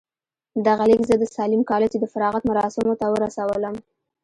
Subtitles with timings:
[0.67, 3.75] دغه ليک زه د ساليم کالج د فراغت مراسمو ته ورسولم.